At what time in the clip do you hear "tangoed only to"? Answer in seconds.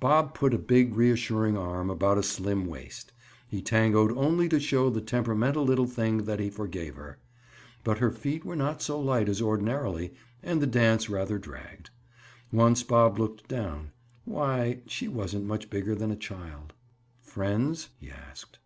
3.60-4.58